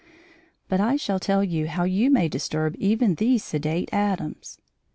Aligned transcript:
But 0.67 0.79
I 0.79 0.95
shall 0.95 1.19
tell 1.19 1.43
you 1.43 1.67
how 1.67 1.83
you 1.83 2.09
may 2.09 2.27
disturb 2.27 2.75
even 2.79 3.13
these 3.13 3.43
sedate 3.43 3.93
atoms. 3.93 4.57